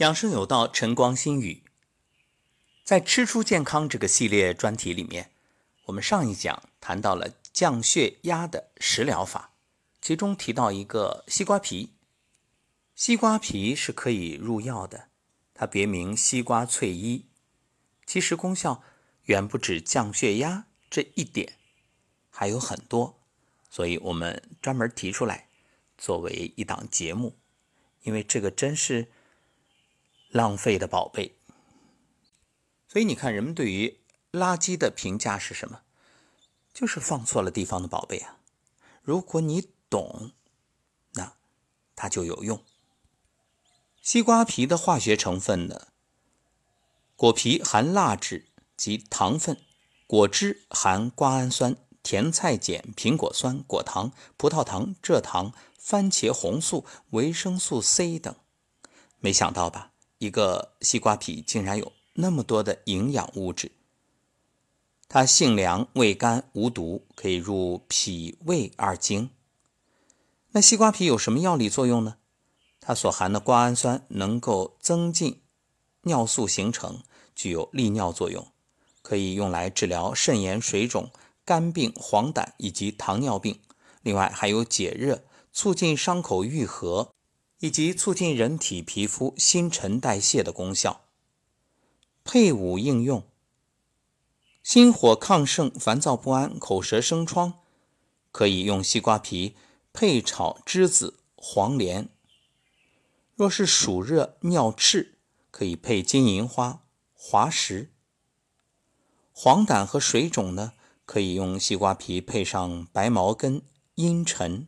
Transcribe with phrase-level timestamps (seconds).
[0.00, 1.62] 养生有道，晨光心语。
[2.82, 5.30] 在吃出健康这个系列专题里面，
[5.84, 9.52] 我们上一讲谈到了降血压的食疗法，
[10.00, 11.92] 其中提到一个西瓜皮。
[12.94, 15.08] 西瓜皮是可以入药的，
[15.52, 17.26] 它别名西瓜翠衣，
[18.06, 18.82] 其实功效
[19.24, 21.58] 远不止降血压这一点，
[22.30, 23.20] 还有很多，
[23.68, 25.48] 所以我们专门提出来
[25.98, 27.36] 作为一档节目，
[28.04, 29.08] 因为这个真是。
[30.30, 31.36] 浪费的宝贝，
[32.88, 34.00] 所以你看，人们对于
[34.30, 35.82] 垃圾的评价是什么？
[36.72, 38.38] 就是放错了地方的宝贝啊！
[39.02, 40.30] 如果你懂，
[41.14, 41.34] 那
[41.96, 42.62] 它就有用。
[44.00, 45.88] 西瓜皮的化学成分呢？
[47.16, 49.60] 果皮含蜡质及糖分，
[50.06, 58.34] 果汁含瓜氨酸、甜菜碱、苹果酸、果糖、葡萄糖、蔗糖、番茄红素、维生素 C 等。
[59.18, 59.89] 没想到吧？
[60.20, 63.72] 一个西瓜皮竟然有那么多的营养物质，
[65.08, 69.30] 它性凉、味甘、无毒，可以入脾胃二经。
[70.50, 72.18] 那西瓜皮有什么药理作用呢？
[72.80, 75.40] 它所含的瓜氨酸能够增进
[76.02, 77.02] 尿素形成，
[77.34, 78.46] 具有利尿作用，
[79.00, 81.10] 可以用来治疗肾炎、水肿、
[81.46, 83.58] 肝病、黄疸以及糖尿病。
[84.02, 87.14] 另外还有解热、促进伤口愈合。
[87.60, 91.02] 以及促进人体皮肤新陈代谢的功效。
[92.24, 93.24] 配伍应用：
[94.62, 97.60] 心火亢盛、烦躁不安、口舌生疮，
[98.32, 99.56] 可以用西瓜皮
[99.92, 102.08] 配炒栀子、黄连；
[103.36, 105.18] 若是暑热、尿赤，
[105.50, 106.82] 可以配金银花、
[107.14, 107.90] 滑石。
[109.32, 110.72] 黄疸和水肿呢，
[111.04, 113.62] 可以用西瓜皮配上白茅根、
[113.96, 114.66] 茵陈。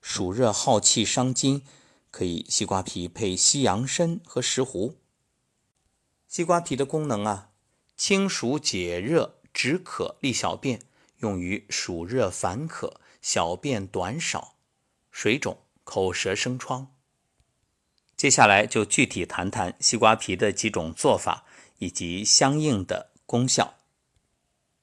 [0.00, 1.62] 暑热耗气伤筋。
[2.14, 4.94] 可以西瓜皮配西洋参和石斛。
[6.28, 7.50] 西瓜皮的功能啊，
[7.96, 10.78] 清暑解热、止渴、利小便，
[11.16, 14.54] 用于暑热烦渴、小便短少、
[15.10, 16.94] 水肿、口舌生疮。
[18.16, 21.44] 接下来就具体谈谈西瓜皮的几种做法
[21.78, 23.74] 以及相应的功效。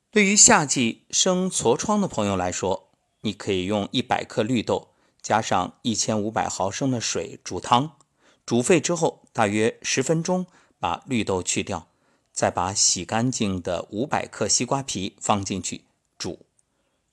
[0.10, 2.92] 对于夏季生痤疮的朋友来说，
[3.22, 4.91] 你可以用一百克绿豆。
[5.22, 7.98] 加上一千五百毫升的水煮汤，
[8.46, 10.48] 煮沸之后大约十分钟，
[10.80, 11.88] 把绿豆去掉，
[12.32, 15.86] 再把洗干净的五百克西瓜皮放进去
[16.18, 16.46] 煮，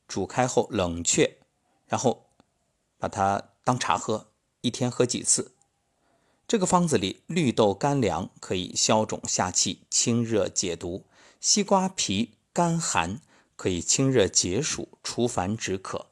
[0.06, 1.36] 煮开后冷却，
[1.86, 2.26] 然后
[2.98, 4.28] 把它当茶喝，
[4.62, 5.52] 一天喝几次。
[6.46, 11.04] 这个方子里，绿豆干凉，可以消肿下气、清热解毒；
[11.40, 13.20] 西瓜皮干寒，
[13.54, 16.06] 可以清热解暑、除烦止渴。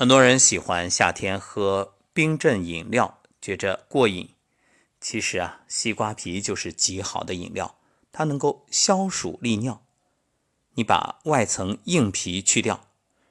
[0.00, 4.34] 很多人喜欢夏天喝冰镇饮料，觉着过瘾。
[4.98, 7.76] 其实啊，西瓜皮就是极好的饮料，
[8.10, 9.82] 它能够消暑利尿。
[10.72, 12.86] 你把外层硬皮去掉，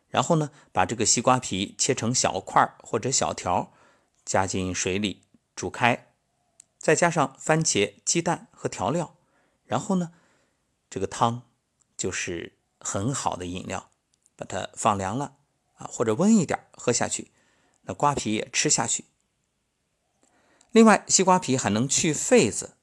[0.09, 3.74] 然后呢，把这个西瓜皮切成小块或者小条，
[4.24, 5.24] 加进水里
[5.56, 6.12] 煮开，
[6.78, 9.16] 再加上番茄、鸡蛋和调料，
[9.66, 10.12] 然后呢，
[10.88, 11.41] 这个汤
[11.97, 13.90] 就是很好的饮料。
[14.36, 15.38] 把它放凉了。
[15.79, 17.31] 啊，或者温一点喝下去，
[17.81, 19.06] 那瓜皮也吃下去。
[20.72, 22.75] 另外，西瓜皮还能去痱子。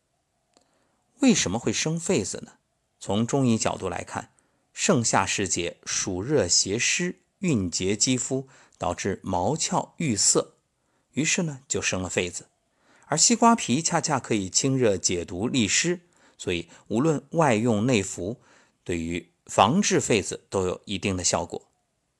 [1.21, 2.55] 为什么会生痱子呢？
[2.99, 4.33] 从中医角度来看，
[4.73, 10.55] 盛夏时节暑热邪湿，蕴结肌肤，导致毛窍郁塞，
[11.12, 12.49] 于是呢就生了痱子。
[13.06, 16.01] 而西瓜皮恰恰可以清热解毒利湿，
[16.37, 18.41] 所以无论外用内服，
[18.83, 21.69] 对于防治痱子都有一定的效果。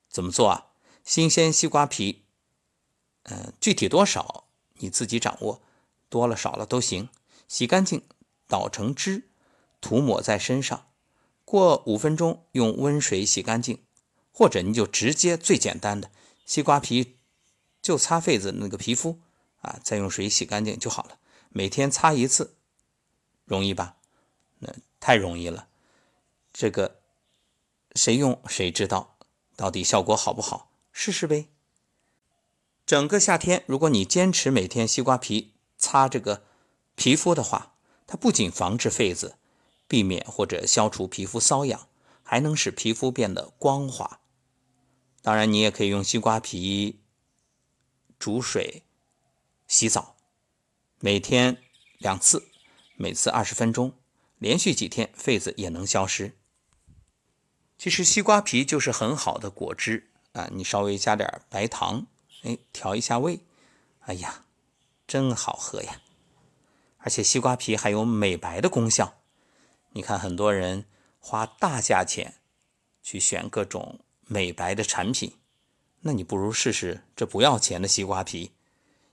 [0.09, 0.66] 怎么做啊？
[1.07, 2.25] 新鲜西瓜皮，
[3.23, 5.63] 嗯，具体多少你自己掌握，
[6.09, 7.09] 多了少了都行。
[7.47, 8.03] 洗干净，
[8.49, 9.29] 捣成汁，
[9.81, 10.89] 涂抹在身上，
[11.45, 13.85] 过五分钟用温水洗干净，
[14.33, 16.11] 或者你就直接最简单的
[16.45, 17.17] 西瓜皮
[17.81, 19.21] 就擦痱子那个皮肤
[19.61, 21.21] 啊，再用水洗干净就好了。
[21.51, 22.57] 每天擦一次，
[23.45, 23.95] 容易吧？
[24.59, 25.69] 那太容易了，
[26.53, 27.01] 这个
[27.95, 29.17] 谁用谁知道。
[29.55, 30.73] 到底效果好不好？
[30.99, 31.51] 试试呗。
[32.87, 36.47] 整个夏天，如果你坚持每天西瓜皮擦这个
[36.95, 37.75] 皮肤的话，
[38.07, 39.37] 它不仅防治痱子，
[39.87, 41.87] 避免或者消除皮肤瘙痒，
[42.23, 44.21] 还能使皮肤变得光滑。
[45.21, 47.03] 当然，你也可以用西瓜皮
[48.19, 48.85] 煮水
[49.69, 50.17] 洗澡，
[51.01, 51.59] 每天
[51.99, 52.49] 两次，
[52.97, 53.93] 每次二十分钟，
[54.39, 56.39] 连续几天，痱子也能消失。
[57.77, 62.07] 其实西瓜皮就是很好的果汁啊，你稍微加点白糖，
[62.43, 63.41] 哎，调一下味，
[64.01, 64.45] 哎呀，
[65.07, 66.03] 真好喝呀！
[66.99, 69.15] 而且西瓜皮还有美白的功效。
[69.93, 70.85] 你看，很多人
[71.19, 72.35] 花大价钱
[73.03, 75.39] 去选各种美白的产品，
[76.01, 78.53] 那你不如试试这不要钱的西瓜皮，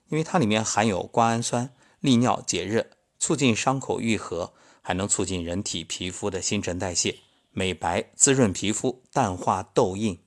[0.08, 2.86] 因为它里面含有瓜氨酸，利尿解热，
[3.18, 7.20] 促进伤口愈合，还能促进人体皮肤的新陈代谢，
[7.52, 10.22] 美白滋润皮肤，淡化痘印。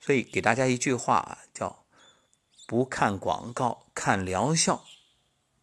[0.00, 1.84] 所以给大家一句话啊叫：
[2.66, 4.84] 不看广告，看疗效。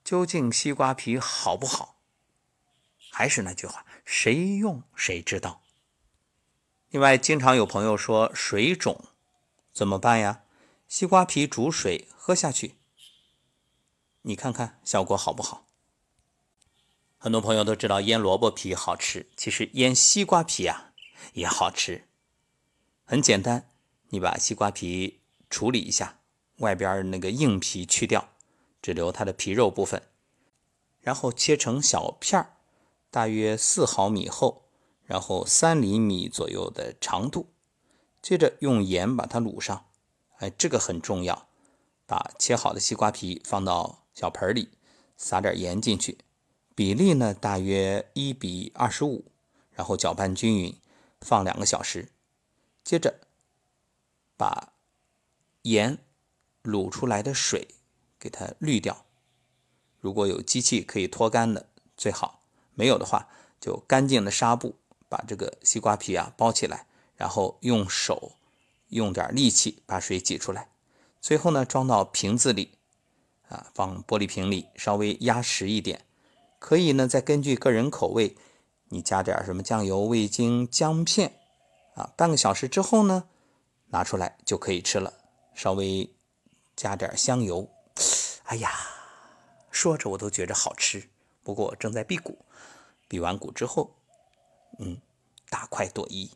[0.04, 1.98] 究竟西瓜皮好不好？
[3.10, 5.64] 还是那句话，谁用谁知道。
[6.90, 9.06] 另外，经常有朋友说水肿
[9.74, 10.44] 怎么办呀？
[10.88, 12.76] 西瓜皮煮水喝下去，
[14.22, 15.66] 你看看效果好不好？
[17.18, 20.94] 很多朋友都知道腌萝卜皮好吃，其实腌西瓜皮啊
[21.34, 22.08] 也好吃。
[23.04, 23.70] 很简单，
[24.10, 25.20] 你把西瓜皮
[25.50, 26.20] 处理一下，
[26.58, 28.30] 外边那个硬皮去掉。
[28.80, 30.02] 只留它的皮肉部分，
[31.02, 32.54] 然后切成小片儿，
[33.10, 34.70] 大约四毫米厚，
[35.04, 37.48] 然后三厘米左右的长度。
[38.22, 39.88] 接着用盐把它卤上，
[40.38, 41.50] 哎，这个很重要。
[42.06, 44.70] 把切好的西瓜皮放到小盆里，
[45.18, 46.20] 撒点盐进去，
[46.74, 49.26] 比例呢大约一比二十五，
[49.72, 50.80] 然后搅拌均匀，
[51.20, 52.14] 放两个小时。
[52.86, 53.20] 接着
[54.38, 54.72] 把
[55.64, 55.98] 盐
[56.64, 57.68] 卤出来的水。
[58.20, 59.06] 给它滤掉，
[60.00, 62.42] 如果有机器可以脱干的最好，
[62.74, 63.30] 没有的话
[63.62, 64.76] 就干净的纱布
[65.08, 68.32] 把这个西瓜皮啊包起来，然后用手
[68.90, 70.68] 用点力气把水挤出来，
[71.22, 72.72] 最后呢装到瓶子里，
[73.50, 76.02] 啊放玻璃瓶里，稍微压实一点，
[76.58, 78.36] 可以呢再根据个人口味，
[78.90, 81.40] 你加点什么酱油、味精、姜片，
[81.94, 83.26] 啊半个小时之后呢
[83.90, 85.14] 拿出来就可以吃了，
[85.54, 86.10] 稍微
[86.76, 87.70] 加点香油。
[88.44, 88.72] 哎呀，
[89.72, 91.10] 说着我都觉着好吃。
[91.44, 92.46] 不过正在辟谷，
[93.08, 93.96] 辟完谷之后，
[94.80, 95.02] 嗯，
[95.50, 96.32] 大快朵颐。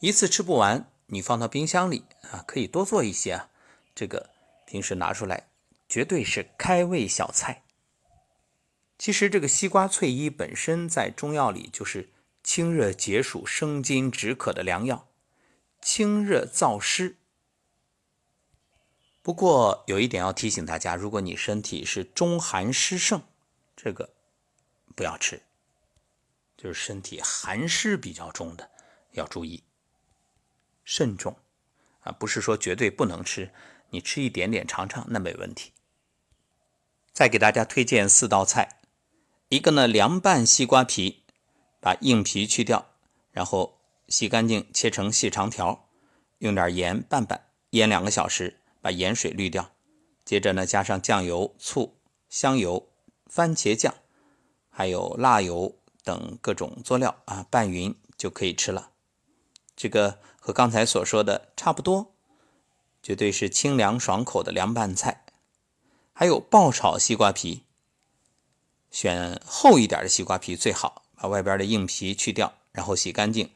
[0.00, 3.50] 一次吃不完，你放到冰箱里啊，可以多做一些啊。
[3.94, 4.30] 这个
[4.66, 5.48] 平时拿出来，
[5.88, 7.62] 绝对是开胃小菜。
[8.98, 12.10] 其实这个西瓜翠衣本身在中药里就是
[12.42, 15.05] 清热解暑、生津止渴的良药，
[15.86, 17.16] 清热燥湿。
[19.22, 23.22] 不过有一点要提醒大家，如果你身体是中寒湿盛，
[23.76, 24.12] 这个
[24.96, 25.44] 不要吃，
[26.56, 28.68] 就是身体寒湿比较重的
[29.12, 29.62] 要注意，
[30.82, 31.36] 慎重
[32.00, 32.10] 啊！
[32.10, 33.52] 不是说绝对不能吃，
[33.90, 35.72] 你吃一点点尝尝那没问题。
[37.12, 38.80] 再给大家推荐四道菜，
[39.50, 41.22] 一个呢凉拌西瓜皮，
[41.78, 42.90] 把硬皮去掉，
[43.30, 45.88] 然后洗干净切成细长条，
[46.38, 48.60] 用点盐拌拌，腌两个小时。
[48.82, 49.72] 把盐水滤掉，
[50.24, 51.96] 接着呢加上酱油、醋、
[52.28, 52.88] 香油、
[53.26, 53.92] 番茄酱，
[54.70, 58.92] 还有辣油等各种佐料啊，拌匀就可以吃了。
[59.74, 62.14] 这个和刚才所说的差不多，
[63.02, 65.24] 绝对是清凉爽口的凉拌菜。
[66.12, 67.64] 还有爆炒西瓜皮，
[68.92, 73.50] 选厚一点的西瓜皮最好，把外边的硬皮去掉，然后洗干净，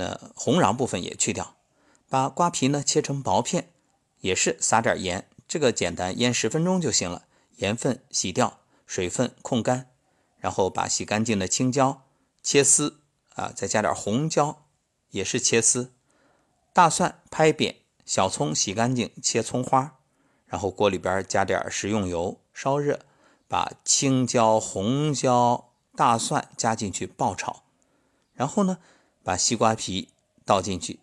[0.00, 1.56] 那红瓤部分也去掉，
[2.08, 3.70] 把瓜皮呢切成薄片。
[4.20, 7.26] 也是撒点盐，这个简单，腌十分钟就行了。
[7.56, 9.90] 盐分洗掉，水分控干，
[10.36, 12.02] 然后把洗干净的青椒
[12.42, 13.00] 切丝
[13.34, 14.66] 啊，再加点红椒，
[15.10, 15.94] 也是切丝。
[16.74, 19.98] 大蒜拍扁，小葱洗干净切葱花，
[20.46, 23.00] 然后锅里边加点食用油，烧热，
[23.48, 27.62] 把青椒、红椒、大蒜加进去爆炒，
[28.34, 28.78] 然后呢，
[29.22, 30.08] 把西瓜皮
[30.44, 31.00] 倒进去，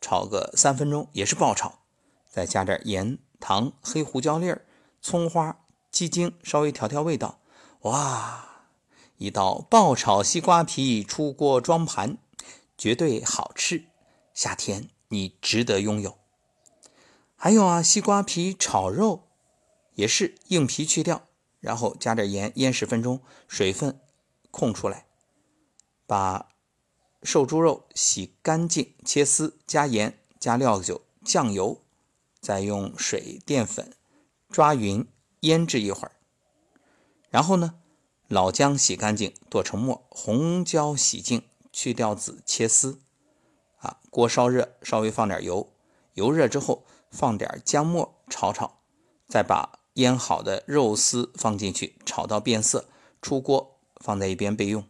[0.00, 1.80] 炒个三分钟，也是爆炒。
[2.28, 4.66] 再加点盐、糖、黑胡椒粒儿、
[5.00, 7.40] 葱花、鸡精，稍微调调味道。
[7.82, 8.66] 哇，
[9.18, 12.18] 一道爆炒西瓜皮出锅装盘，
[12.76, 13.84] 绝对好吃。
[14.32, 16.18] 夏天你值得拥有。
[17.36, 19.28] 还有啊，西瓜皮炒肉
[19.94, 21.28] 也是硬皮去掉，
[21.60, 24.00] 然后加点盐腌十分钟，水分
[24.50, 25.06] 控出来。
[26.06, 26.48] 把
[27.24, 31.80] 瘦猪肉洗干净切丝，加盐、加料酒、酱油。
[32.40, 33.94] 再用水淀粉
[34.50, 35.08] 抓匀
[35.40, 36.12] 腌制一会儿，
[37.30, 37.76] 然后呢，
[38.28, 43.00] 老姜洗干净剁成末，红椒洗净去掉籽切丝，
[43.78, 45.72] 啊，锅烧热，稍微放点油，
[46.12, 48.82] 油热之后放点姜末炒炒，
[49.26, 52.84] 再把腌好的肉丝放进去炒到变色，
[53.22, 54.86] 出锅放在一边备用。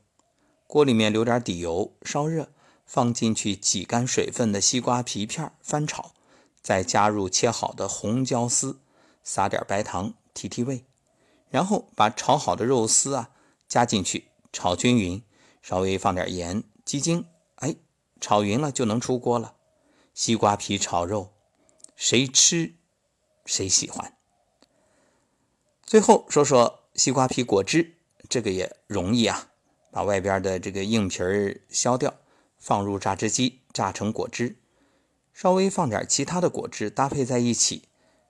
[0.75, 2.49] 锅里面留点底油，烧热，
[2.85, 6.11] 放进去挤干水分的西瓜皮片翻炒。
[6.61, 8.81] 再加入切好的红椒丝，
[9.23, 10.85] 撒点白糖提提味，
[11.49, 13.31] 然后把炒好的肉丝啊
[13.69, 15.23] 加进去，炒均匀，
[15.63, 17.77] 稍微放点盐、鸡精，哎，
[18.21, 19.55] 炒匀了就能出锅了。
[20.13, 21.35] 西瓜皮炒肉，
[21.95, 22.75] 谁吃
[23.47, 24.17] 谁喜欢。
[25.85, 27.95] 最后说说西瓜皮果汁，
[28.29, 29.53] 这个也容易啊，
[29.95, 32.13] 把外边的这个硬皮儿削掉，
[32.59, 34.57] 放入榨汁机榨成果汁，
[35.33, 37.85] 稍微放点其他的果汁搭配在一起，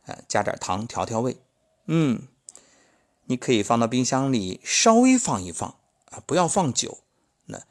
[0.04, 1.38] 呃，加点糖调调味，
[1.87, 2.28] 嗯。
[3.26, 5.78] 你可以放到冰箱里，稍微放一放
[6.11, 6.99] 啊，不要放久，
[7.47, 7.62] 那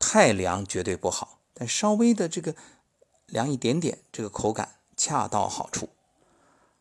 [0.00, 1.38] 太凉绝对不好。
[1.54, 2.56] 但稍微的这个
[3.26, 5.90] 凉一点点，这个口感恰到好处。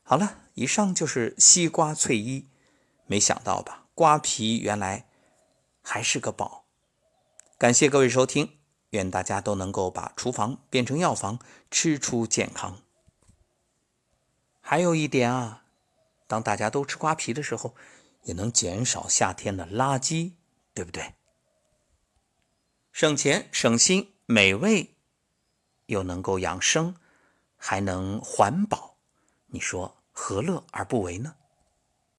[0.01, 2.47] 好了，以上就是西瓜脆衣，
[3.05, 3.85] 没想到吧？
[3.93, 5.05] 瓜皮原来
[5.85, 6.65] 还是个宝。
[7.59, 8.57] 感谢各位收听，
[8.89, 11.39] 愿大家都能够把厨房变成药房，
[11.69, 12.81] 吃出健康。
[14.59, 15.61] 还有一点啊。
[16.27, 17.75] 当大家都吃瓜皮的时候，
[18.23, 20.33] 也能减少夏天的垃圾，
[20.73, 21.13] 对不对？
[22.91, 24.95] 省钱省心，美味
[25.85, 26.95] 又能够养生，
[27.55, 28.97] 还能环保，
[29.45, 31.35] 你说何乐而不为呢？